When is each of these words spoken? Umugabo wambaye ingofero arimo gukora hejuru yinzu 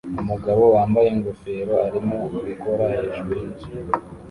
Umugabo 0.21 0.63
wambaye 0.75 1.07
ingofero 1.15 1.73
arimo 1.87 2.15
gukora 2.47 2.83
hejuru 2.93 3.31
yinzu 3.39 3.67